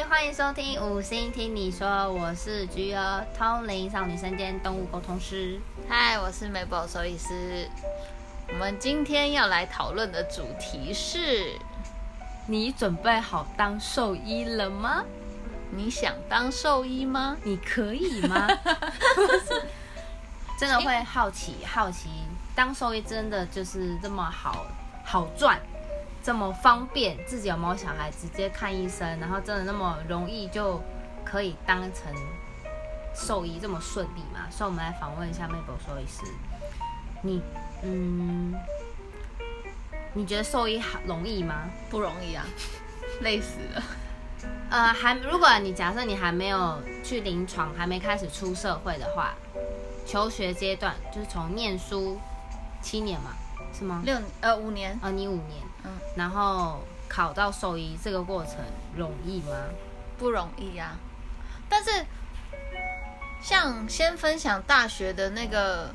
[0.00, 5.60] 嗨，欢迎收听五星听你说，我是菊儿，通灵少女身兼动物沟通师。
[5.86, 7.68] 嗨，我是美宝兽医师。
[8.48, 11.52] 我们今天要来讨论的主题是：
[12.46, 15.04] 你准备好当兽医了吗？
[15.70, 17.36] 你想当兽医吗？
[17.42, 18.48] 你可以吗？
[20.58, 22.08] 真的会好奇，好奇
[22.54, 24.64] 当兽医真的就是这么好
[25.04, 25.60] 好赚，
[26.22, 27.16] 这么方便？
[27.26, 30.80] 自己有没有小孩直接看医生，然后真的那么容易就
[31.24, 32.12] 可以当成
[33.14, 34.46] 兽医这么顺利吗？
[34.50, 36.22] 所以我们来访问一下 Mabel 兽医师，
[37.22, 37.42] 你
[37.82, 38.54] 嗯，
[40.12, 41.70] 你觉得兽医好容易吗？
[41.88, 42.44] 不容易啊，
[43.20, 43.82] 累死了。
[44.70, 49.34] 呃，还如果你假设你还没有去临床，还没开始出社会的话，
[50.06, 52.18] 求学阶段就是从念书
[52.80, 53.32] 七年嘛，
[53.76, 54.02] 是吗？
[54.04, 58.56] 六呃五年，呃，你五年，嗯，然后考到兽医这个过程
[58.96, 59.56] 容易吗？
[60.18, 60.96] 不容易啊、
[61.68, 61.90] 但是，
[63.42, 65.94] 像先分享大学的那个，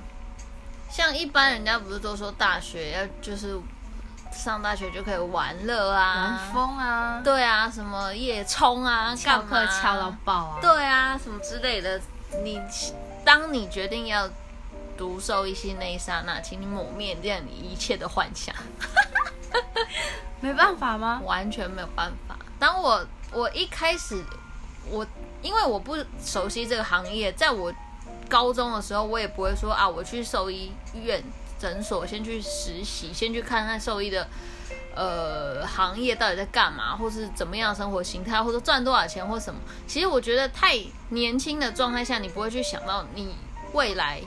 [0.89, 3.59] 像一般人家不是都说大学要就是
[4.31, 12.01] 上大学就可以玩乐啊，玩疯啊，对啊，什么夜冲啊，翘课翘到爆啊，对啊，什么之类的。
[12.43, 12.59] 你
[13.23, 14.27] 当你决定要
[14.97, 18.55] 读兽医系那一刹那，请你抹灭掉你一切的幻想，
[20.41, 21.21] 没办法吗？
[21.23, 22.37] 完全没有办法。
[22.59, 24.23] 当我我一开始
[24.89, 25.05] 我
[25.41, 27.73] 因为我不熟悉这个行业，在我
[28.29, 31.23] 高中的时候，我也不会说啊，我去兽医院
[31.59, 34.27] 诊所先去实习，先去看看兽医的
[34.95, 39.59] 呃行业到底在干嘛，或是怎么样的生活形态，或者赚多少钱或什么。
[39.87, 40.79] 其实我觉得太
[41.09, 43.35] 年轻的状态下，你不会去想到你
[43.73, 44.21] 未来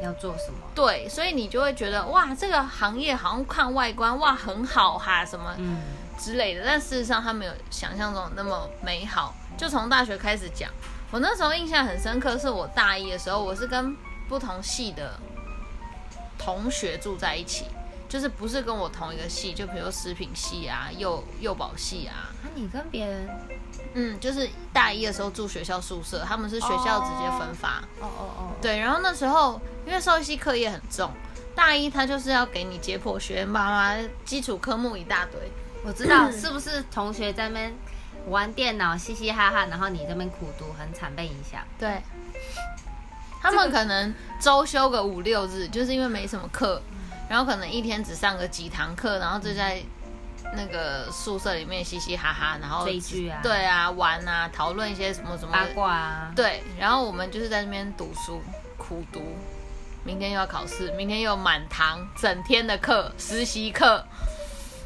[0.00, 0.58] 要做什么？
[0.74, 5.82] 对，所以你就会觉得哇，这个行业好像看外观哇很好哈，什么嗯，
[6.18, 9.34] 之类的，但事实上它没有想象中那么美好。
[9.58, 10.70] 就从大学开始讲，
[11.10, 13.94] 我那时候印象很深刻，是我大一的时候，我是跟
[14.28, 15.18] 不同系的
[16.38, 17.66] 同学住在一起，
[18.08, 23.28] 就是不是跟我同一个系，就比如食品系啊、幼幼保系啊，那、你跟别人，
[23.94, 27.82] 嗯，就是大一的时候住学校宿舍，他们是学校直接分发。
[28.00, 31.10] 哦哦哦，对，然后那时候因为兽医系课业很重，
[31.54, 35.40] 大一他就是要给你解剖学、妈妈基础科目一大堆。
[35.84, 37.74] 我知道，是不是同学在那边
[38.28, 41.60] 玩电脑嘻嘻哈哈，然后你这边苦读很惨被影响？
[41.78, 42.00] 对，
[43.40, 46.80] 他们可能周休个五六日，就是因为没什么课，
[47.28, 49.82] 然后可能一天只上个几堂课，然后就在
[50.54, 58.42] 那个宿舍里面嘻嘻哈哈，然后追剧啊对啊，玩啊，讨论一些什么什么八卦啊，对，然后我们就是在那边读书
[58.76, 59.22] 苦读，
[60.04, 64.04] 明天又要考试，明天又有满堂整天的课，实习课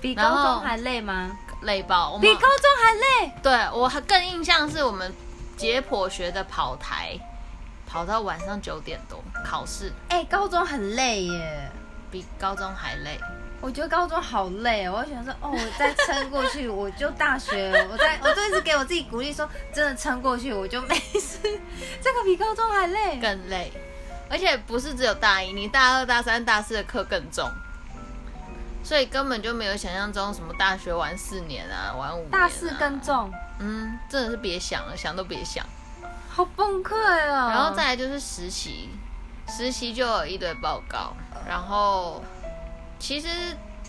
[0.01, 1.37] 比高中还累吗？
[1.63, 2.19] 累爆。
[2.19, 3.33] 比高中还累？
[3.43, 5.13] 对我还更印象是我们
[5.57, 7.19] 解剖学的跑台，
[7.87, 11.71] 跑到晚上九点多考试，哎、高中很累耶。
[12.09, 13.19] 比高中还累。
[13.61, 21.39] 我觉得高中好累哦，我想说，哦，我再撑过去，我就大学， 我再，我就一直给我自己鼓励说，真的撑过去，我就没事。
[22.03, 23.19] 这个比高中还累。
[23.19, 23.73] 更累，
[24.29, 27.51] 而且不是只有大一，你大二、大三、大四的课更重，
[28.85, 32.41] 所以根本就没有想象中什么大学玩四年啊，玩五年、啊。
[32.41, 35.65] 大四更，重，嗯，真的是别想了，想都别想。
[36.29, 37.49] 好崩溃啊。
[37.51, 38.91] 然后再来就是实习，
[39.49, 41.17] 实习就有一堆报告，
[41.49, 42.23] 然后
[42.99, 43.29] 其实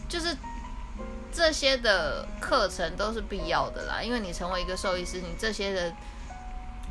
[0.07, 0.35] 就是
[1.31, 5.93] 这些的课程都是必要的啦，因为你成为一个兽医师，你这些的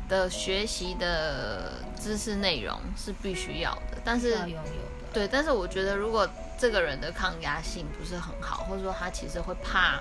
[0.07, 5.07] 的学习的知识内容是必须要的，但是要拥有的。
[5.13, 9.99] 对，但是我觉得如果这个人的抗压性不是很好，或者说他其实会怕，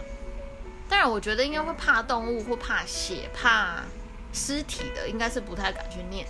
[0.89, 3.83] 当然我觉得应该会怕动物或怕血、怕
[4.33, 6.27] 尸体的，应该是不太敢去念。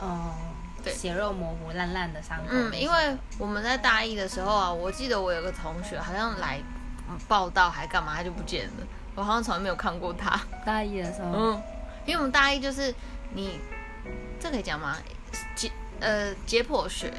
[0.00, 0.53] 哦，对
[0.92, 2.46] 血肉模糊、烂烂的伤口。
[2.50, 6.60] 嗯，因为我们在大一的时候啊，我记得我有个同学好像来
[7.08, 10.40] 嗯报道还干嘛，他就不见了，我好像从来没有看过他。
[10.64, 11.62] 大一的时候，嗯，
[12.04, 12.94] 因为我们大一就是
[13.32, 13.58] 你，
[14.40, 14.96] 这可以讲吗？
[15.56, 15.70] 解
[16.00, 17.12] 呃解剖学，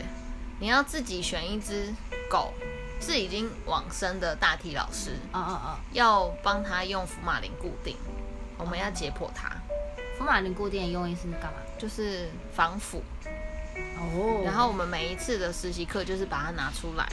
[0.60, 1.94] 你要自己选一只
[2.30, 2.54] 狗，
[3.02, 7.98] 是已经往生的大体老师，哦哦哦，要帮他用福马林固定，
[8.58, 9.52] 我们要解剖它，
[10.18, 11.60] 福马林固定的用意是干嘛？
[11.78, 13.04] 就是防腐。
[13.98, 17.08] 哦然后我们每一次的实习课就是把它拿出来，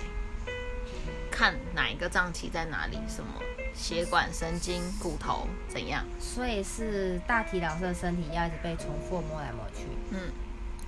[1.31, 3.31] 看哪一个脏器在哪里，什么
[3.75, 6.05] 血管、神经、骨头怎样。
[6.21, 9.87] 所以是大体老师的身体要一直被重复摸来摸去。
[10.11, 10.31] 嗯，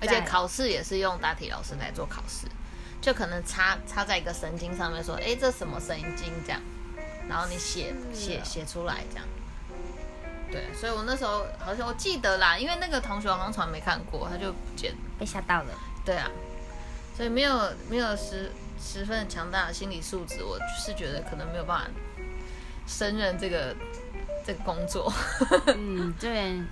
[0.01, 2.47] 而且考试也是用大体老师来做考试，
[3.01, 6.61] 就可能插插在一个神经上面说，哎，这什么神经这样，
[7.29, 9.27] 然后你写写写出来这样。
[10.55, 14.99] 对，所以我那时候好像我记得啦，因为那个同学好像从来没看过，他就不见了。
[15.19, 15.75] 被吓到了。
[16.05, 16.31] 对啊，
[17.17, 21.91] 所以没有没有十十分强大的心理素质，我是觉得可能没有办法
[22.87, 23.75] 胜任这个
[24.47, 25.13] 这个工作。
[25.67, 26.63] 嗯， 对，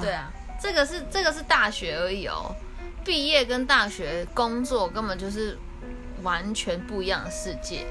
[0.00, 2.52] 对啊，这个是这个是大学而已哦，
[3.04, 5.56] 毕业跟大学工作根本就是
[6.24, 7.86] 完全不一样的世界。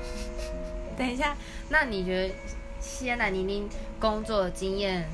[0.97, 1.37] 等一下，
[1.69, 2.35] 那你觉得
[2.83, 3.69] 现在你已经
[3.99, 5.09] 工作经验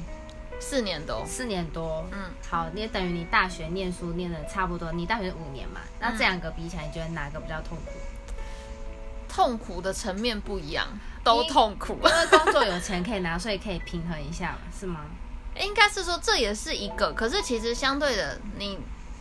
[0.59, 7.91] 四年多，四年多，嗯，好，你也等于你大学念书念的差不多，你大学五年嘛，那这两个比起来，你觉得哪个比较痛苦？
[9.29, 10.87] 痛苦的层面不一样，
[11.23, 11.93] 都痛苦。
[11.93, 15.05] 因为 工作有钱可以拿，所以可以平衡一下嘛，是吗？
[15.55, 18.79] 应该是说这也是一个，可是其实相对的，你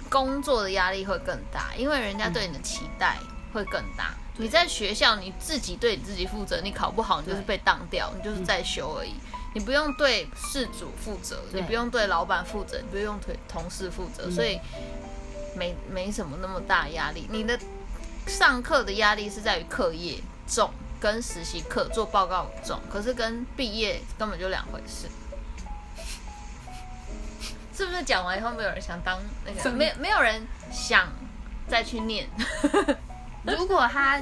[0.08, 3.16] 工作的压力会更大，因为人家对你的期待
[3.52, 4.14] 会更大。
[4.38, 9.12] 你在学校你自己对你自己负责，你考不好你就是被当掉，你就是在修而已。
[9.54, 14.60] 你不用对事主负责，对你不用对老板负责，你不用对同事负责，嗯所以
[15.56, 17.26] 没没什么那么大压力。
[17.30, 17.58] 你的
[18.26, 20.70] 上课的压力是在于课业重，
[21.00, 25.08] 跟实习课做报告重，可是跟毕业根本就两回事。
[27.74, 29.72] 是不是讲完以后没有人想当那个？
[29.72, 31.08] 没有没有人想
[31.66, 32.28] 再去念？
[33.56, 34.20] 如果他，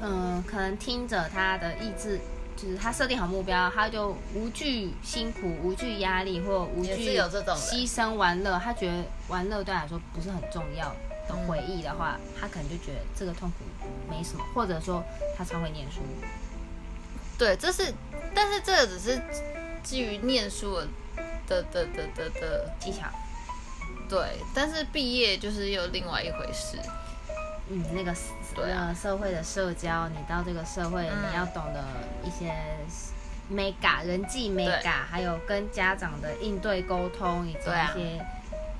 [0.00, 2.20] 嗯、可能听着他的意志，
[2.56, 7.18] 就是他设定好目标，他就无惧辛苦、无惧压力或无惧
[7.56, 10.94] 牺牲玩乐，他觉得玩乐对他来说不是很重要
[11.28, 13.64] 的回忆的话，他可能就觉得这个痛苦
[14.08, 15.02] 没什么，或者说
[15.36, 16.00] 他超会念书，
[17.38, 17.92] 对，这是，
[18.34, 19.20] 但是这个只是
[19.82, 20.86] 基于念书的
[21.48, 23.08] 的的的的的，技巧，
[24.08, 26.78] 对，但是毕业就是又另外一回事。
[27.74, 28.14] 嗯，那个
[28.54, 31.82] 对啊呃社会的社交，你到这个社会，嗯你要懂得
[32.22, 32.54] 一些
[33.50, 38.26] mega 人际 mega，还有跟家长的应对沟通，以及一些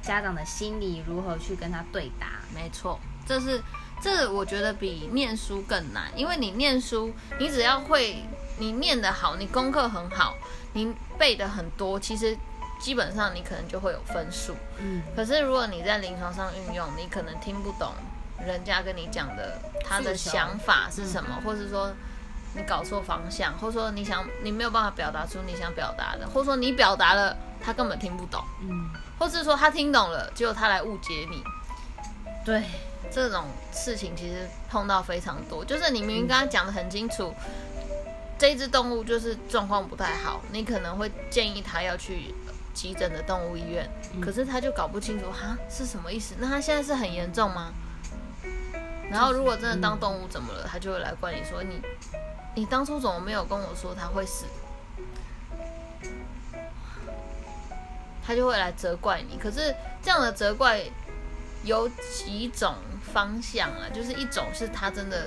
[0.02, 2.26] 家长的心理如何去跟他对答。
[2.54, 3.62] 没错，这是
[4.02, 8.22] 这我觉得比念书更难，因为你念书，你只要会，
[8.58, 10.34] 你念得好，你功课很好，
[10.74, 12.36] 你背的很多，其实
[12.78, 14.54] 基本上你可能就会有分数。
[14.78, 17.94] 嗯，可是如果你在临床上运用，你可能听不懂
[18.46, 21.92] 人家跟你讲的他的想法是什么，或是说
[22.54, 31.42] 你搞错方向，或者说你想你没有办法表达出你想表达的，或者说你表达了他根本听不懂，嗯，或是说他听懂了，结果他来误解你。
[32.44, 32.64] 对，
[33.10, 37.32] 这种事情其实碰到非常多，就是你明明跟他讲的很清楚，
[38.36, 42.34] 这一只动物就是状况不太好，你可能会建议他要去
[42.74, 43.88] 急诊的动物医院，
[44.20, 46.34] 可是他就搞不清楚哈是什么意思。
[46.38, 47.72] 那他现在是很严重吗？
[49.10, 51.80] 然后如果真的当动物怎么了，他就会来怪你说你
[52.54, 54.46] 你当初怎么没有跟我说他会死？
[58.24, 59.36] 他就会来责怪你。
[59.36, 60.82] 可是这样的责怪
[61.64, 62.74] 有几种
[63.12, 65.26] 方向啊，就是一种是他真的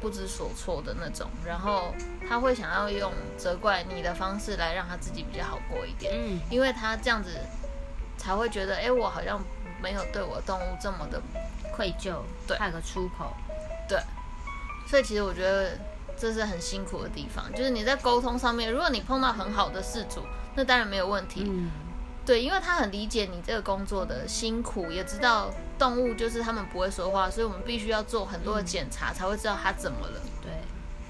[0.00, 1.94] 不知所措的那种，然后
[2.28, 7.30] 他会想要用责怪你的方式来让他自己比较好过一点，嗯，因为他这样子
[8.16, 9.40] 才会觉得，哎，我好像
[9.80, 11.20] 没有对我动物这么的
[11.78, 13.32] 愧疚，对还有个出口，
[13.88, 14.02] 对，
[14.88, 15.78] 所以其实我觉得
[16.16, 20.22] 这是很辛苦的地方，就是你在沟通上面，如果你碰到很好的事主，
[20.56, 21.70] 那当然没有问题，嗯，
[22.26, 30.20] 对，因为他很理解你这个工作的辛苦，也知道动物就是他们不会说话，所以我们必须要做很多的检查，才会知道它怎么了。
[30.42, 30.50] 对，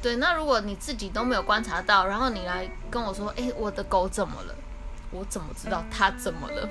[0.03, 4.55] 对，那如果你自己都没有观察到，然后你来跟我说，哎，我的狗怎么了？
[5.11, 6.69] 我怎么知道它怎么了？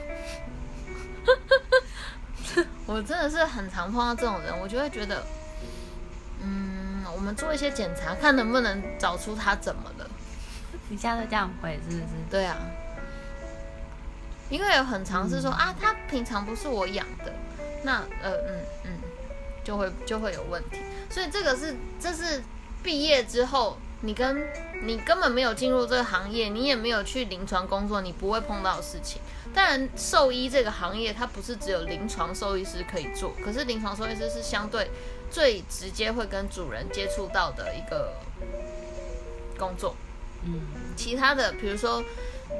[2.86, 5.24] 我真的是很常碰到这种人，我就会觉得，
[6.42, 10.10] 嗯，我们做一些检查，看能不能找出他怎么了。
[10.90, 12.04] 你现在都这样回是不是？
[12.30, 12.58] 对啊，
[14.50, 17.34] 因为有很常是说、啊，他平常不是我养的，
[17.84, 18.92] 那呃嗯嗯，
[19.64, 20.78] 就会就会有问题。
[21.10, 22.42] 所以这个是这是
[22.82, 24.48] 毕业之后，你跟
[24.84, 29.22] 你根本没有进入这个行业，你也没有去临床工作，你不会碰到的事情。
[29.54, 34.92] 当然，兽医这个行业它不是只有临床兽医师可以做，可是临床兽医师是相对
[35.32, 38.13] 最直接会跟主人接触到的一个
[39.58, 39.96] 工作。
[40.44, 40.62] 嗯，
[40.96, 42.04] 其他的，比如说，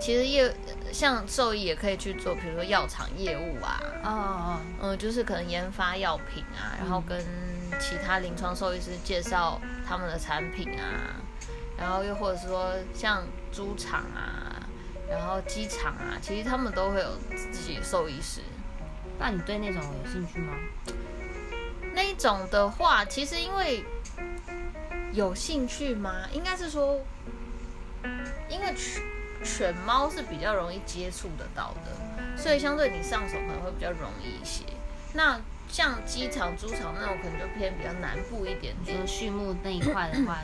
[0.01, 0.51] 其实业
[0.91, 7.24] 像兽医也可以去做，比如说药厂业务啊，哦哦嗯，就是可能研发药品啊，然后跟
[7.79, 11.22] 其他临床兽医师介绍他们的产品啊，
[11.77, 14.62] 然后又或者是说像猪场啊，
[15.10, 18.41] 然后鸡场啊，其实他们都会有自己的兽医师。
[18.79, 18.86] 哦，
[19.19, 20.53] 那你对那种有兴趣吗？
[21.93, 23.84] 那一种的话，其实因为
[25.13, 26.27] 有兴趣吗？
[26.31, 27.00] 应该是说，
[28.48, 29.01] 因为犬
[29.43, 34.63] 犬猫是比较容易接触得到的，所以相对你上手可能会比较容易一些。
[35.13, 39.07] 那像鸡场、猪场那种，可能就偏比较南部一点点就。
[39.07, 40.39] 是畜牧那一块的话，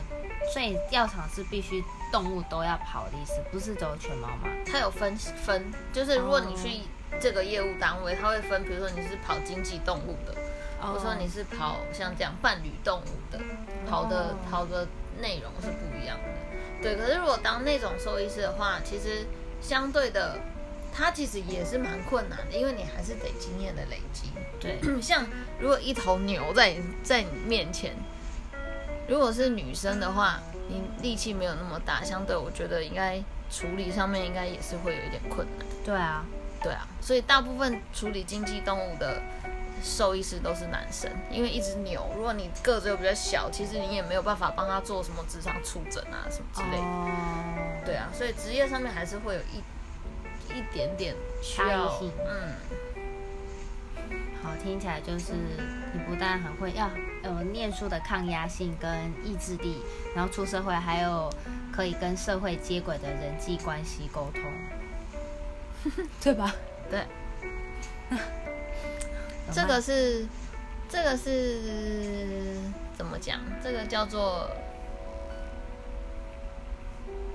[0.53, 4.47] 所以药厂是必须动物都要跑的意思，不是只有犬猫吗？
[4.63, 6.81] 它有分分，就是如果你去
[7.19, 10.35] 这个业务单位，它会分，比如说你是跑经济动物的，
[10.79, 13.39] 或者说你是跑像这样伴侣动物的，
[13.89, 14.87] 跑的哦跑的
[15.19, 16.83] 内容是不一样的。
[16.83, 19.25] 对，可是如果当那种兽医师的话，其实
[19.59, 20.37] 相对的，
[20.93, 24.29] 它其实也是蛮困难的，因为你还是得经验的累积。
[24.59, 25.25] 对， 像
[25.59, 27.95] 如果一头牛在你在你面前，
[29.07, 35.67] 如果是女生的话，你力气没有那么大，相对我觉得应该处理上面应该也是会有一点困难。
[35.83, 36.25] 对啊，
[36.61, 39.21] 对啊，所以大部分处理经济动物的
[39.83, 46.83] 兽医师都是男生，因为一只牛，如果你个子又比较小，其实你也没有办法帮他做什么职场触诊啊什么之类的。
[46.83, 52.55] 哦，对啊，所以职业上面还是会有一一点点需差要，嗯，
[54.41, 55.33] 好，听起来就是
[55.91, 56.89] 你不但很会要
[57.23, 58.91] 有念书的抗压性跟
[59.23, 59.81] 意志力，
[60.15, 61.29] 然后出社会还有
[61.71, 64.43] 可以跟社会接轨的人际关系沟通，
[66.21, 66.53] 对吧？
[66.89, 67.05] 对，
[69.53, 70.27] 这个是
[70.89, 72.57] 这个是
[72.97, 73.39] 怎么讲？
[73.63, 74.49] 这个叫做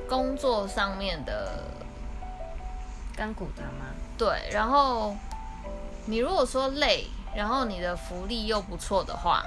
[0.06, 1.64] 工作上面的
[3.16, 3.86] 干股的吗？
[4.18, 5.16] 对，然后
[6.06, 9.42] 你如果说累，然后你的福利又不错的话，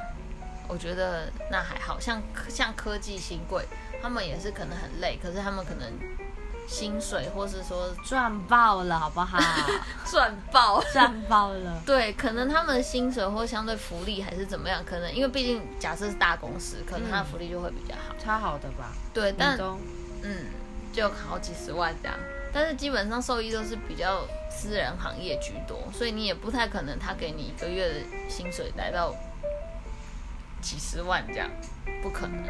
[0.72, 3.66] 我觉得那还好像像科技新贵，
[4.02, 5.92] 他们也是可能很累，可是他们可能
[6.66, 9.38] 薪水或是说赚爆了，好不好？
[10.10, 10.82] 赚爆。
[10.94, 11.82] 赚爆了。
[11.86, 18.16] 对，可能他们的薪水或相对福利还是怎么样，可能因为毕竟假设是大公司，可能他的福利就会比较好。
[18.18, 18.94] 超好的吧？
[19.14, 19.58] 对，但
[20.24, 20.46] 嗯，
[20.94, 22.18] 就好几十万这样。
[22.54, 27.96] 但是基本上兽医都是比较私人行业居多，所以你也不太可能他给你一个月的
[28.30, 29.14] 薪水来到
[30.62, 31.50] 几十万这样，
[32.02, 32.46] 不可能。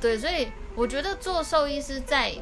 [0.00, 2.32] 对，所以我觉得做兽医师在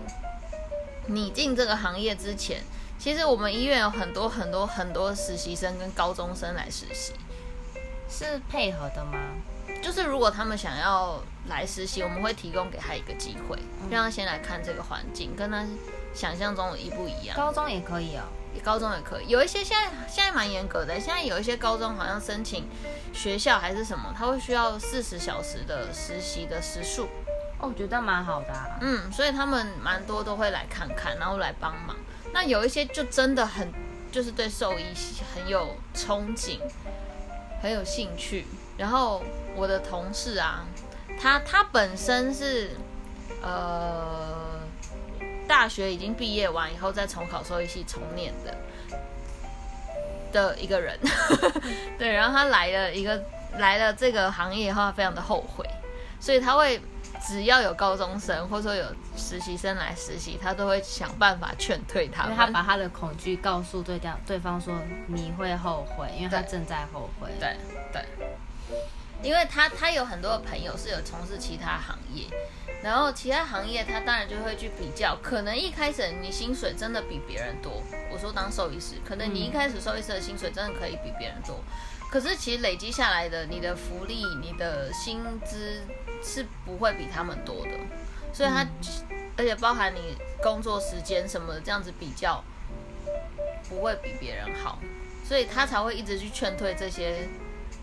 [1.06, 2.62] 你进这个行业之前，
[2.98, 7.14] 其实我们医院有很多很多很多实习生跟高中生来实习。
[8.10, 9.18] 是配合的吗？
[9.82, 15.66] 就是如果他们想要来实习，我们会提供给他一个机会，嗯让他先来看这个环境，跟他
[16.18, 17.36] 想象中的一不一样。
[17.36, 18.22] 高中也可以哦。
[18.64, 22.68] 高中也可以，有一些现在现在蛮严格的，现在有一些高中好像申请
[23.12, 27.04] 学校还是什么，他会需要四十小时的实习的时数，
[27.60, 28.78] 哦，我觉得蛮好的、啊。
[28.80, 31.94] 嗯，所以他们蛮多都会来看看，然后来帮忙。
[32.32, 33.72] 那有一些就真的很
[34.10, 34.86] 就是对兽医
[35.32, 36.58] 很有憧憬，
[37.62, 38.44] 很有兴趣。
[38.76, 39.22] 然后
[39.54, 40.64] 我的同事啊，
[41.20, 42.70] 他他本身是
[43.40, 44.47] 呃
[45.48, 48.54] 大学已经毕业完以后再重考兽医系重念的
[50.30, 50.96] 的一个人，
[51.98, 53.20] 对，然后他来了一个
[53.56, 55.64] 来了这个行业以后，他非常的后悔，
[56.20, 56.78] 所以他会
[57.26, 58.84] 只要有高中生或者说有
[59.16, 62.32] 实习生来实习，他都会想办法劝退他们。
[62.32, 67.30] 因为他把他的恐惧告诉对方，对方说你会后悔，因为他正在后悔。
[67.40, 67.56] 对
[67.90, 68.04] 对，
[69.22, 72.26] 因为他他有很多的朋友是有从事其他行业，
[72.82, 77.82] 然后其他行业他当然就会去比较，可能一开始你薪水真的比别人多。
[78.12, 81.58] 我说当兽医师，可能你一开始兽医师的薪水真的可以比别人多，
[82.10, 85.82] 可是其实累积下来的你的福利、你的薪资
[86.22, 87.72] 是不会比他们多的，
[88.32, 88.66] 所以他、
[89.36, 92.42] 而且包含你工作时间什么的，这样子比较
[93.68, 94.78] 不会比别人好，
[95.24, 97.28] 所以他才会一直去劝退这些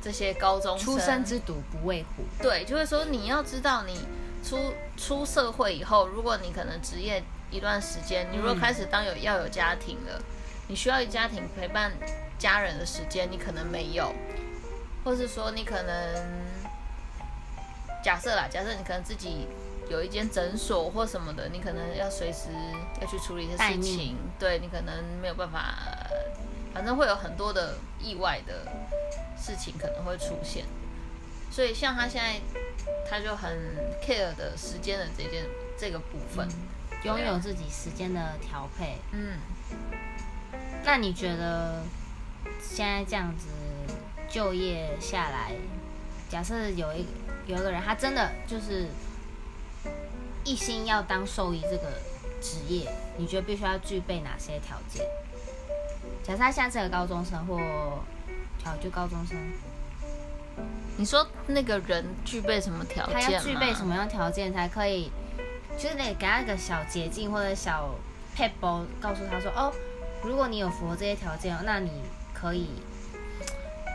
[0.06, 2.24] 这些高中出生之犊不畏虎。
[2.40, 4.00] 对，就会说你要知道，你
[4.44, 10.22] 出出社会以后，如果你可能职业一段时间，你如果开始当有要有家庭了，
[10.68, 11.92] 你需要家庭陪伴
[12.38, 14.14] 家人的时间，你可能没有，
[15.04, 15.96] 或是说你可能
[18.04, 19.48] 假设啦，假设你可能自己
[19.90, 22.50] 有一间诊所或什么的，你可能要随时
[23.02, 25.74] 要去处理一些事情，对你可能没有办法，
[26.76, 28.68] 反正会有很多的意外的
[29.36, 30.66] 事情可能会出现。
[31.50, 32.40] 所以像他现在，
[33.10, 33.58] 他就很
[34.06, 36.48] care 的时间的这件这个部分。
[37.04, 38.98] 拥有自己时间的调配。
[39.12, 39.38] 嗯，
[40.84, 41.84] 那你觉得
[42.60, 43.46] 现在这样子
[44.28, 45.52] 就业下来，
[46.28, 47.06] 假设有一
[47.46, 48.88] 有一个人，他真的就是
[50.44, 51.94] 一心要当兽医这个
[52.42, 55.06] 职业，你觉得必须要具备哪些条件？
[56.26, 57.60] 假设他现在是个高中生或
[58.64, 59.38] 好就高中生，
[60.98, 63.14] 你说那个人具备什么条件？
[63.14, 63.86] 他要具备什？
[63.86, 65.12] 么样的条件才可以？
[65.78, 67.94] 就是得给他一个小捷径或者小
[68.36, 69.72] pebble，告诉他说，哦，
[70.24, 71.92] 如果你有符合这些条件，那你
[72.34, 72.70] 可以，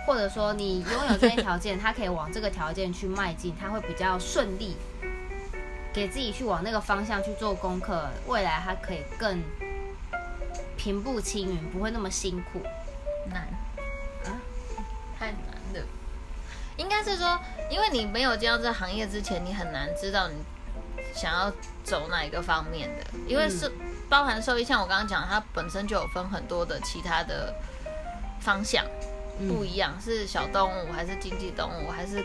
[0.06, 4.76] 或者说你拥有这些条件， 他可以往这个条件去迈进，他会比较顺利，
[5.92, 9.42] 给自己去往那个方向去做功课，未来他可以更
[10.82, 12.62] 平步青云，不会那么辛苦。
[13.26, 13.42] 难
[14.24, 14.40] 啊，
[15.18, 15.86] 太难了。
[16.78, 20.36] 应该是说，因为你没有进到这行业之前，你很难知道你
[21.14, 21.52] 想要
[21.84, 23.70] 走哪一个方面的，因为是、
[24.08, 27.54] 包含兽医，像我刚刚讲，它本身就有分很多的其他的
[28.40, 28.82] 方向，
[29.46, 32.24] 不一样，是小动物还是经济动物，还是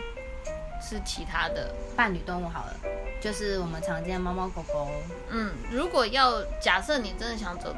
[0.81, 1.75] 是其他的。
[1.97, 2.75] 伴侣动物好了，
[3.21, 4.89] 就是我们常见的猫猫狗狗。
[5.29, 7.75] 嗯，如果要假设你真的想走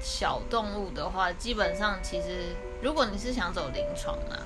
[0.00, 4.38] 小动物的话，基本上其实如果你是想走临床啊，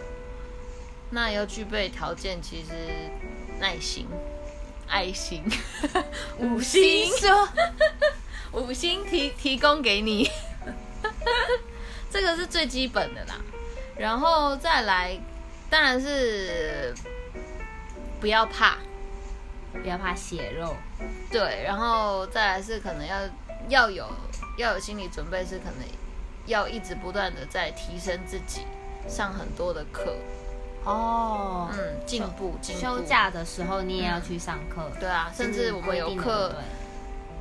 [1.11, 2.71] 那要具备条件，其实
[3.61, 4.07] 耐心、
[4.89, 5.45] 爱心、
[6.39, 7.49] 五星说，
[8.53, 10.31] 五星提提供给你，
[12.11, 13.35] 这个是最基本的啦。
[13.97, 15.19] 然后再来，
[15.69, 16.95] 当然是
[18.21, 18.79] 不要怕，
[19.83, 20.75] 不要怕血肉。
[21.31, 23.19] 对，然后再来是可能要
[23.69, 24.07] 要有
[24.57, 25.87] 要有心理准备，是可能
[26.47, 28.63] 要一直不断的在提升自己，
[29.09, 30.15] 上很多的课，
[30.85, 32.81] 哦，嗯，进步进步。
[32.81, 34.91] 休假的时候你也要去上课。
[35.01, 36.55] 对啊，甚至我们有课，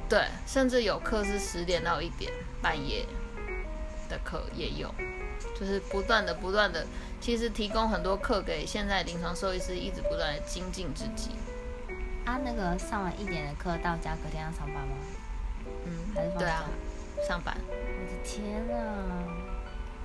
[0.08, 3.06] 对，甚至有课是十点到一点半夜
[4.10, 4.94] 的课也有，
[5.60, 6.86] 就是不断的不断的，
[7.20, 11.32] 其实提供很多课给现在临床兽医师，一直不断的精进自己。
[12.26, 14.96] 啊，那个上完一点的课到家，隔天要上班吗？
[15.86, 16.46] 嗯，还是放假？
[16.46, 16.70] 对啊，
[17.28, 17.56] 上班。
[17.70, 19.24] 我的天啊！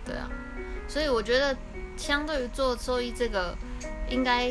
[0.04, 0.28] 对啊，
[0.86, 1.56] 所以我觉得
[1.96, 3.56] 相对于做兽医这个，
[4.08, 4.50] 应该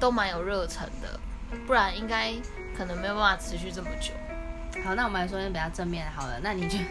[0.00, 1.20] 都蛮有热忱的，
[1.66, 2.32] 不然应该
[2.76, 4.12] 可能没有办法持续这么久。
[4.84, 6.38] 好，那我们来说点比较正面的好了。
[6.42, 6.84] 那你觉得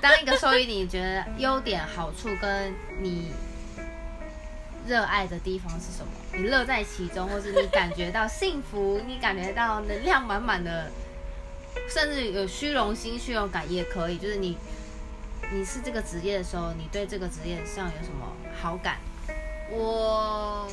[0.00, 3.32] 当一个兽医，你觉得优点、好处跟你
[4.86, 6.12] 热爱的地方是什么？
[6.32, 10.90] 你乐在其中，或是你感觉到幸福，你感觉到能量满满的，
[11.88, 14.18] 甚至有虚荣心、虚荣感也可以。
[14.18, 14.56] 就是你
[15.52, 18.96] 你是这个职业的时候，你对这个职业上有什么好感？
[19.70, 20.68] 我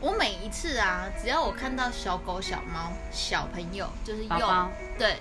[0.00, 5.16] 我每一次啊，只要我看到小狗、小猫、小朋友，就是幼对，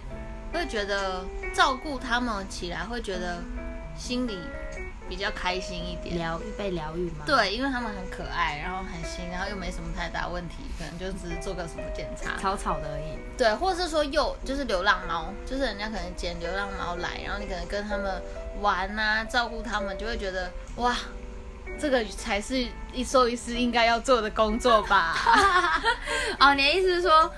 [0.51, 3.41] 会觉得照顾他们起来，会觉得
[3.97, 4.37] 心里
[5.09, 6.17] 比较开心一点。
[6.17, 12.37] 疗愈被疗愈吗？，对，因为他们很可爱，然后很新，然后又没什么太大问题，可能就只是做个什么检查。
[12.39, 13.17] 草草的而已。
[13.37, 18.21] 对，或者是说又就是流浪猫，就是人家可能捡流浪猫来，然后你可能跟他们
[18.61, 20.95] 玩啊，照顾他们，就会觉得哇，
[21.79, 25.15] 这个才是一兽医师应该要做的工作吧？
[26.39, 27.31] 哦，你的意思是说，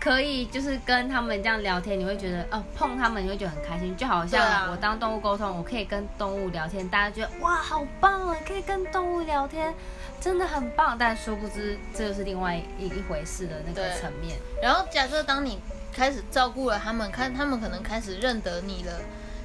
[0.00, 9.74] 可以就是跟他们这样聊天，你会觉得哦，碰他们你会觉得很开心，就好像我当动物沟通，我可以跟动物聊天，大家觉得哇，好棒啊，可以跟动物聊天，
[10.18, 10.96] 真的很棒。
[10.98, 14.38] 但殊不知，这就是另外一一回事的那个层面。
[14.62, 15.60] 然后假设当你
[15.92, 18.92] 开始照顾了他们，看他们可能开始认得你了，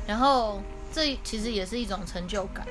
[0.07, 2.65] 然后这其实也是一种成就感。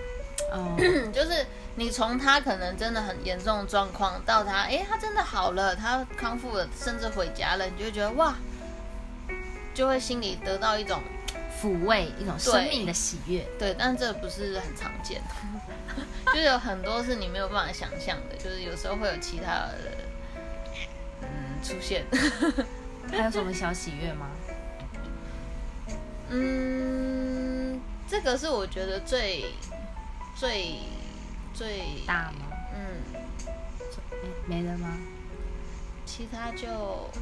[0.52, 0.76] 哦，
[1.12, 1.44] 就是
[1.76, 8.34] 你从他可能真的很严重的状况，到他，哎，他真的好了，他康复了，甚至回家了，你就觉得哇，
[9.72, 11.00] 就会心里得到一种
[11.60, 13.44] 抚慰一种生命的喜悦。
[13.58, 15.20] 对，但这不是很常见，
[16.26, 19.78] 就是有很多是你没有办法想象的，就是有时候会有其他的
[21.22, 21.28] 嗯
[21.62, 22.04] 出现，
[23.10, 24.28] 还有什么小喜悦吗？
[26.30, 29.44] 嗯，这个是我觉得最
[30.34, 30.78] 最
[31.52, 32.46] 最大吗？
[32.74, 33.02] 嗯，
[34.46, 34.96] 没没了吗？
[36.04, 36.68] 其他就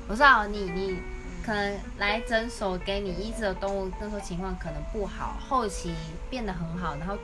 [0.08, 0.98] 我知道你你
[1.44, 5.94] 可能来诊所给你医治的动物，那时候情况可能不好，后期
[6.28, 7.16] 变得很好，然后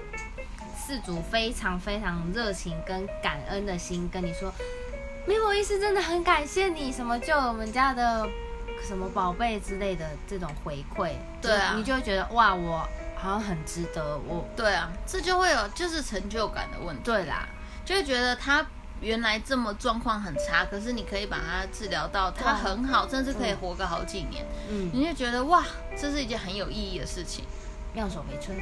[0.77, 4.53] 饲主非常非常热情跟感恩的心跟你说，
[5.27, 8.27] 没有医师真的很感谢你，什么救我们家的
[8.87, 17.49] 什么宝贝之类的这种回馈，对啊你就会觉得哇，我好像很值得，我对啊，这就会有就是成就感的问题，对啦，
[17.85, 18.65] 就会觉得他
[19.01, 25.65] 原来这么状况很差，可是你可以把他治疗到他很好，甚至可以活个好几年，嗯，你就觉得哇，
[25.97, 27.45] 这是一件很有意义的事情。
[27.95, 28.57] 妙手回春，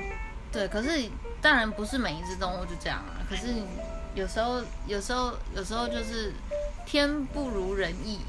[0.52, 1.10] 对，可是
[1.42, 3.46] 当然不是每一只动物就这样啊，可是
[4.14, 6.32] 有时候有时候有时候就是
[6.86, 8.20] 天不如人意，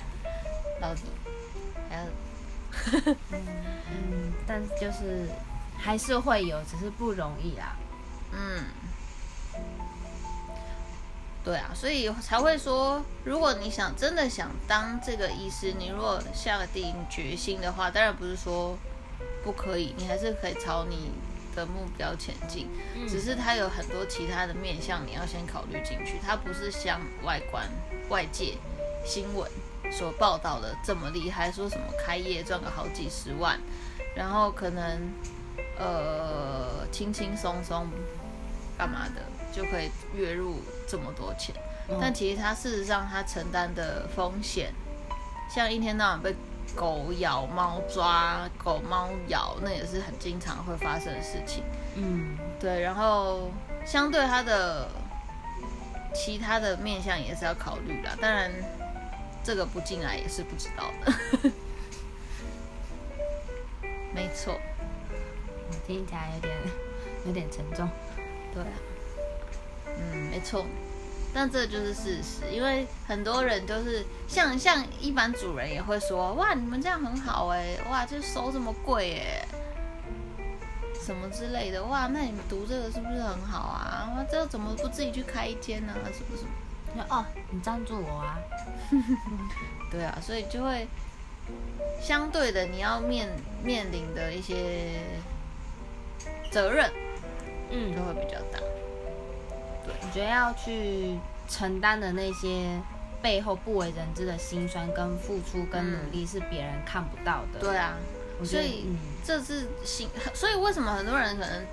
[0.80, 1.02] 老子
[1.90, 2.02] 还要
[3.32, 5.28] 嗯，但是就是
[5.80, 7.76] 还是会有，只是不容易啦。
[8.32, 8.64] 嗯，
[11.42, 18.76] 对啊，所以才会说，如果你想真的想当这个医师，你如果下定决心的话，当然不是说
[19.42, 21.10] 不可以，你还是可以朝你
[21.56, 22.68] 的目标前进。
[22.94, 26.20] 嗯只是它有很多其他的面向，你要先考虑进去。
[26.24, 27.66] 它不是像外观、
[28.10, 28.54] 外界
[29.04, 29.50] 新闻
[29.90, 33.58] 所报道的这么厉害，说什么开业赚个好几十万，
[34.14, 35.10] 然后可能
[35.80, 37.88] 呃轻轻松松
[38.78, 41.54] 干嘛的就可以月入这么多钱。
[41.88, 44.72] 嗯但其实他事实上他承担的风险，
[45.52, 46.32] 像一天到晚被
[46.76, 51.64] 狗咬、猫抓、狗猫咬，那也是很经常会发生的事情。
[51.96, 53.50] 嗯对，然后
[53.84, 54.88] 相对他的
[56.14, 58.12] 其他的面向也是要考虑啦。
[58.20, 58.52] 当然，
[59.42, 61.50] 这个不进来也是不知道的。
[64.14, 64.60] 没错，
[65.86, 66.56] 听起来有点
[67.26, 67.88] 有点沉重。
[68.52, 68.76] 对啊，
[69.86, 70.64] 嗯，没错。
[71.32, 79.46] 但这就是事实，因为很多人都是像像一般主人也会说，哇，你们这样很好哎，哇，就收这么贵哎，
[81.00, 84.12] 什么之类的，哇，那你们读这个是不是很好啊？
[84.16, 86.50] 哇，这怎么不自己去开一间呢、什么什么？
[86.96, 88.36] 就哦，你赞助我啊？
[89.88, 90.88] 对啊，所以就会
[92.02, 93.28] 相对的，你要面
[93.62, 95.00] 面临的一些
[96.50, 96.90] 责任
[97.70, 98.58] 嗯就会比较大。
[99.84, 102.80] 对我觉得要去承担的那些
[103.22, 107.60] 背后不为人知的辛酸跟付出跟努力是别人看不到的。
[107.60, 107.96] 对啊，
[108.44, 111.66] 所以嗯这是新， 所以为什么很多人可能，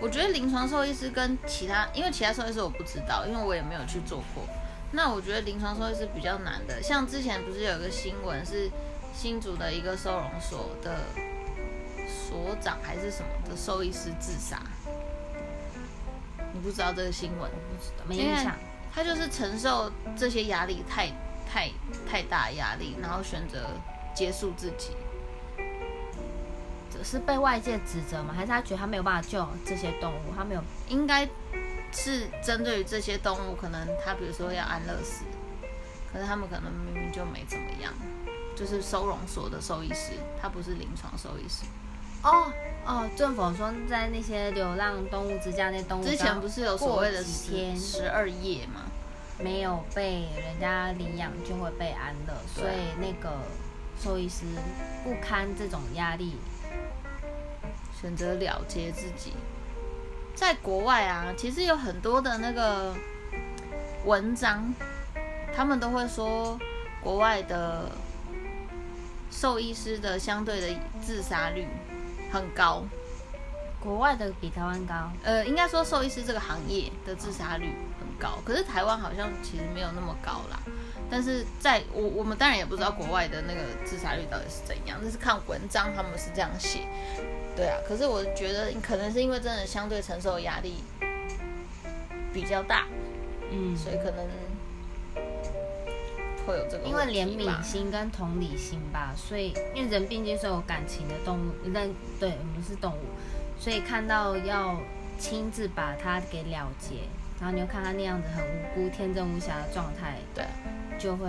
[0.00, 4.44] 我觉得临床兽医师跟其他，因为其他兽医师我不知道，因为我也没有去做过。
[4.92, 8.70] 那我觉得临床兽医师比较难的，像之前不是有一个新闻是
[9.14, 10.96] 新竹的一个收容所的
[12.34, 14.60] 所长还是什么的兽医师自杀，
[16.52, 17.48] 你不知道这个新闻？
[18.08, 18.56] 没印象。
[18.92, 21.12] 他就是承受这些压力太
[21.48, 21.70] 太
[22.10, 23.68] 太大压力，然后选择
[24.16, 24.90] 结束自己。
[26.90, 28.34] 只是被外界指责吗？
[28.34, 30.34] 还是他觉得他没有办法救这些动物？
[30.36, 31.28] 他没有，应该
[31.92, 35.22] 是针对于这些动物，可能他比如说要安乐死，
[36.12, 37.92] 可是他们可能明明就没怎么样，
[38.56, 41.62] 就是收容所的兽医师，他不是临床兽医师。
[42.24, 42.52] 哦
[42.86, 48.82] 哦，政府说在那些流浪动物之家那动物之前不是有所谓的十天十二夜吗？
[49.38, 53.36] 没有被人家领养就会被安乐，对所以那个
[54.00, 54.44] 兽医师
[55.02, 56.36] 不堪这种压力，
[58.00, 59.32] 选择了结自己。
[60.34, 62.94] 在国外啊，其实有很多的那个
[64.04, 64.72] 文章，
[65.54, 66.58] 他们都会说
[67.00, 67.90] 国外的
[69.30, 71.66] 兽医师的相对的自杀率
[72.34, 72.82] 很高。
[73.80, 74.94] 国外的比台湾高。
[75.22, 77.66] 呃，应该说兽医师这个行业的自杀率
[78.00, 80.58] 很高，可是台湾好像其实没有那么高啦。
[81.10, 86.80] 但是在我我们当然也不知道国外的那个自杀率到底是怎样，但是看文章他们是这样写，
[87.54, 87.76] 对啊。
[87.86, 90.82] 可是我觉得可能是因为真的相对承受压力
[92.32, 92.86] 比较大，
[93.52, 94.26] 嗯，所以可能
[96.46, 103.04] 会有这个因为怜悯心跟同理心吧，所以因为人毕竟是有感情的动物，人对我们是动物，
[103.58, 104.78] 所以看到要
[105.18, 106.96] 亲自把它给了结，
[107.40, 110.44] 然后你又看他那样子很无辜、天真无瑕的状态，对，
[110.98, 111.28] 就会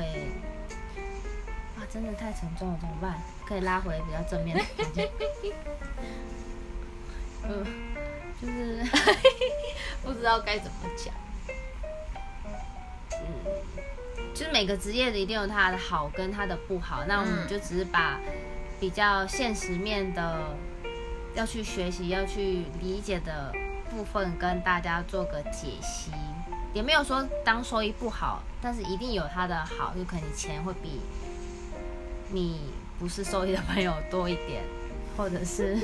[1.77, 3.21] 啊，真的太沉重了，怎么办？
[3.47, 5.09] 可以拉回比较正面的 感觉。
[7.47, 7.63] 嗯，
[8.41, 8.83] 就是
[10.01, 11.13] 不知道该怎么讲。
[14.55, 18.17] 每个职业的一定有它的好跟它的不好，那我们嗯就只是把
[18.79, 20.55] 比较现实面的
[21.35, 23.51] 要去学习、要去理解的
[23.89, 26.09] 部分跟大家做个解析。
[26.73, 31.01] 也没有说当收益不好，但是一定有它的好，有可能你钱会比
[32.31, 32.61] 你
[32.97, 34.63] 不是收益的朋友多一点，
[35.17, 35.77] 或者是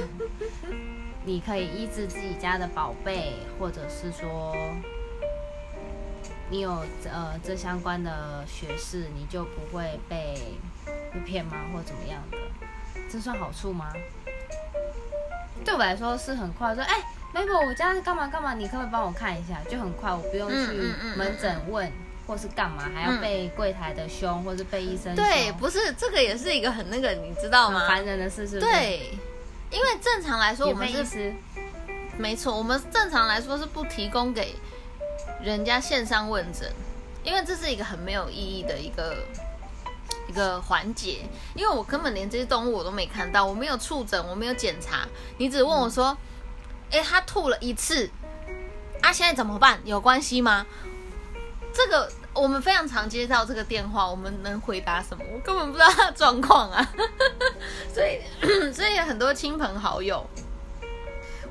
[1.27, 4.55] 你可以医治自己家的宝贝，或者是说
[6.51, 6.71] 你有
[7.05, 10.37] 呃这相关的学士，你就不会被
[11.13, 12.37] 被骗吗，或怎么样的？
[13.09, 13.93] 这算好处吗？
[15.63, 16.97] 对我来说是很快，说哎、
[17.33, 19.61] m a b e l 我家是干嘛干嘛，你可不可以帮我看一下？
[19.69, 21.89] 就很快，我不用嗯去门诊问，
[22.27, 27.79] 或是干嘛，还要嗯被柜台的凶，或是被医生对，不是这个也是一个很那个，你知道吗？
[27.79, 29.17] 很烦人的事，是不是？，对，
[29.69, 31.33] 因为正常来说我们是
[32.17, 34.53] 没错，我们正常来说是不提供给
[35.43, 36.71] 人家线上问诊，
[37.23, 39.15] 因为这是一个很没有意义的一个
[40.27, 41.25] 一个环节。
[41.55, 46.15] 因为我根本连这些动物我都没看到，我没有触诊，我没有检查，你只问我说
[46.91, 48.09] ：“哎、他吐了一次，
[49.01, 49.79] 啊，现在怎么办？
[49.83, 50.65] 有关系吗？”
[51.73, 55.23] 这个我们非常常接到这个电话，我们能回答什么？
[55.33, 56.85] 我根本不知道他的状况啊。
[57.93, 58.19] 所以，
[58.71, 60.23] 所以很多亲朋好友，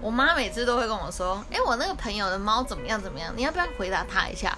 [0.00, 3.32] 我妈每次都会跟我说：“哎，我那个朋友的猫怎么样怎么样？
[3.36, 4.56] 你要不要回答他一下？”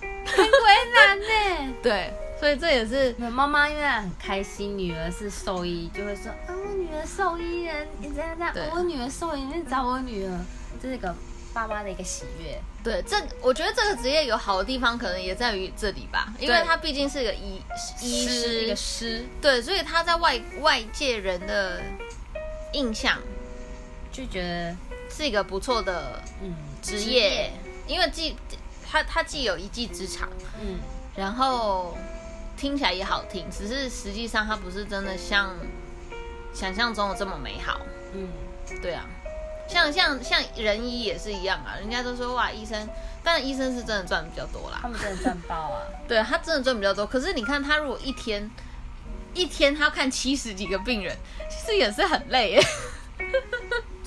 [0.00, 1.74] 很为难呢。
[1.82, 10.38] 对，所以这也是妈妈因为很开心，女儿是兽医，就会说：“啊，我女儿兽医人，你这样这样，我女儿兽医，你找我女儿，
[10.80, 11.14] 这是个
[11.52, 17.60] 爸妈的一个喜悦。”对，这我觉得这个职业有好的地方，可能也在于这里吧，因为他毕竟是个医
[18.00, 21.82] 医师，一个师，对，所以他在外外界人的
[22.72, 23.18] 印象
[24.12, 24.76] 就觉得
[25.10, 27.50] 是一个不错的嗯职业，
[27.86, 28.36] 因为既
[28.88, 30.28] 他他既有一技之长，
[30.60, 30.78] 嗯，
[31.16, 31.96] 然后
[32.56, 35.54] 听起来也好听，只是实际上他不是真的像
[36.52, 37.80] 想象中的这么美好，
[38.14, 38.28] 嗯，
[38.82, 39.06] 对啊。
[39.68, 42.88] 像像像人医也是一样啊，人家都说哇医生，
[43.22, 44.80] 但医生是真的赚比较多啦。
[44.82, 45.82] 他们真的赚爆啊！
[46.08, 47.06] 对他真的赚比较多。
[47.06, 48.50] 可是你看他如果一天
[49.32, 51.16] 一天他要看七十几个病人，
[51.48, 52.60] 其实也是很累耶。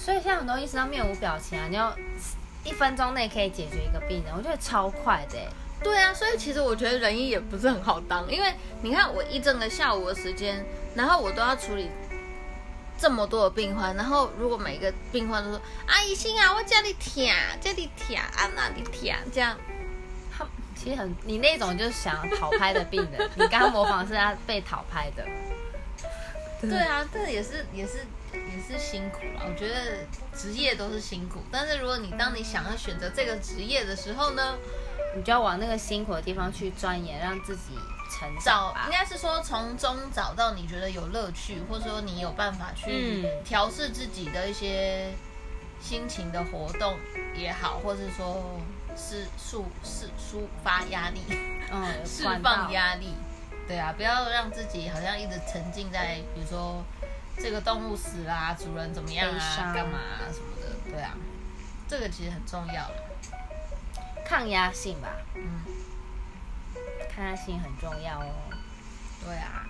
[0.03, 1.95] 所以现在很多医生要面无表情啊，你要
[2.65, 5.37] 一分钟内可以解决一个病人，我觉得超快的。
[5.81, 11.89] 对啊，所以其实我觉得人医也不是很好当，因为你看我一整个下午的时间，然后我都要处理。
[12.95, 19.57] 这么多的病患，然后如果每一个病患都说：“阿姨心啊，我叫你舔，叫你舔，啊那里舔。”这样，
[20.31, 25.25] 他其实很你那种就是想讨拍的病人，你刚刚模仿是他被讨拍的。
[26.69, 29.45] 对啊，这也是也是也是辛苦了。
[29.47, 29.97] 我觉得
[30.36, 34.56] 职业都是辛苦，但是如果你当你想要选择这个职业的时候呢，
[35.15, 37.76] 你就要往那个辛苦的地方去钻研，让自己
[38.10, 38.30] 成。
[38.43, 45.12] 找应该是说从中找到你觉得有乐趣，或者说你有办法去调试自己的一些
[45.82, 46.97] 心情的活动
[47.36, 48.60] 也好，或者说
[48.95, 51.19] 是抒是抒发压力，
[51.71, 53.13] 嗯， 释放压力，
[53.67, 56.84] 对啊，不要让自己好像一直沉浸在比如说
[57.38, 61.15] 这个动物死啦，主人怎么样啊，干嘛啊什么的，对啊，
[61.88, 62.91] 这个其实很重要，
[64.26, 65.62] 抗压性吧，嗯。
[67.15, 68.34] 抗压性很重要哦。
[69.23, 69.65] 对啊，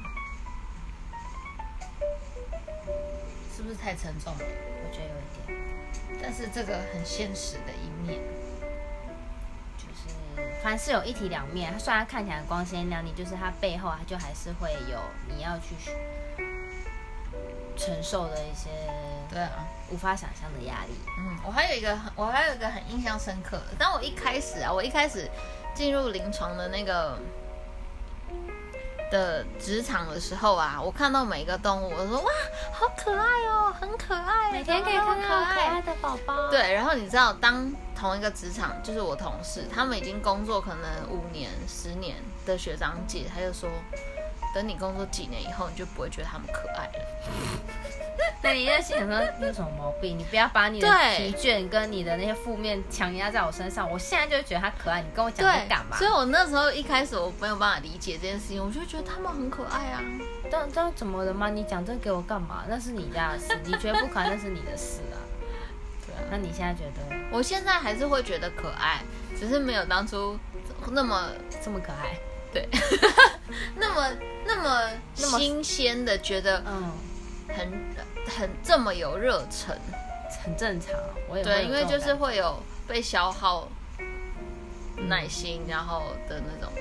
[3.53, 4.39] 是不是太沉重了？
[4.39, 6.21] 我觉得有一点。
[6.21, 8.52] 但是这个很现实的一面，就是
[10.63, 11.73] 凡事有一体两面。
[11.73, 14.97] 它虽然看起来光鲜亮丽，就是它背后它就还是会有
[15.27, 15.75] 你要去
[17.75, 18.69] 承受的一些，
[19.29, 20.93] 对啊，无法想象的压力。
[21.19, 23.75] 嗯，我还有一个，我还有一个很印象深刻的。
[23.77, 25.29] 当我一开始啊，我一开始。
[25.75, 27.17] 进入临床的那个
[29.13, 32.31] 的职场的时候啊，我看到每一个动物，我说哇，
[32.73, 36.49] 好可爱哦，很可爱，每天可以看到可爱的宝宝。
[36.49, 43.69] 对，然后你知道，当同一个职场，就是我同事，他们已经工作可能五年、十年的学长姐，他就说，
[44.53, 46.93] 等你工作几年以后，你就不会觉得他们可爱了。
[48.41, 50.17] 那你在心想说你有什么毛病？
[50.19, 50.87] 你不要把你的
[51.17, 53.89] 疲倦跟你的那些负面强压在我身上。
[53.89, 55.97] 我现在就觉得他可爱，你跟我讲你干嘛？
[55.97, 60.01] 所以我那时候一开始我没有办法理解这件事情，我就觉得他们很可爱啊。
[60.51, 61.49] 但但怎么了吗？
[61.49, 62.65] 你讲这给我干嘛？
[62.67, 65.17] 那是你家的事，你觉得不可爱那是你的事啊。
[66.05, 67.15] 对啊，那你现在觉得？
[67.31, 69.01] 我现在还是会觉得可爱，
[69.39, 70.37] 只是没有当初
[70.91, 71.29] 那么
[71.63, 72.19] 这么可爱。
[72.53, 72.69] 对，
[73.75, 74.09] 那么
[74.45, 76.91] 那么新鲜的觉得，嗯，
[77.49, 77.71] 很。
[78.25, 79.77] 很这么有热忱，
[80.45, 80.91] 很正常。
[81.27, 83.67] 我也对，因为就是会有被消耗
[84.95, 86.71] 耐心，然后的那种，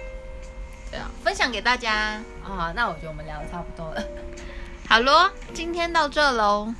[0.88, 2.72] 对啊，分享给大家啊。
[2.76, 4.04] 那我觉得我们聊的差不多了，
[4.88, 6.72] 好咯，今天到这喽，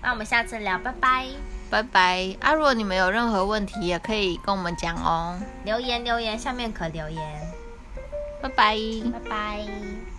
[0.00, 1.26] 那我们下次聊，拜拜，
[1.68, 2.34] 拜拜。
[2.40, 7.52] 啊，如果你们有任何问题，也可以跟我们讲哦，留言留言，下面可留言，
[8.40, 8.76] 拜拜，
[9.12, 10.15] 拜拜。